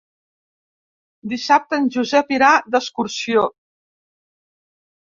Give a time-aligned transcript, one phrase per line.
[1.35, 3.47] Dissabte en Josep irà d'excursió.